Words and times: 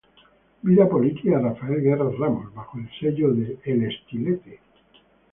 Vida 0.63 0.89
política 0.89 1.29
de 1.37 1.43
Rafael 1.43 1.79
Guerra 1.79 2.09
Ramos", 2.17 2.51
bajo 2.55 2.79
el 2.79 2.89
sello 2.99 3.35
de 3.35 3.59
El 3.65 3.83
Estilete. 3.83 4.59